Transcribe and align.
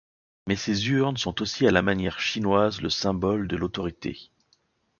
Mais 0.47 0.55
ces 0.55 0.89
urnes 0.89 1.15
sont 1.17 1.43
aussi 1.43 1.67
à 1.67 1.71
la 1.71 1.83
manière 1.83 2.19
chinoise 2.19 2.81
le 2.81 2.89
symbole 2.89 3.47
de 3.47 3.55
l'autorité. 3.55 4.31